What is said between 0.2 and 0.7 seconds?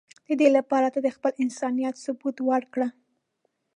د دی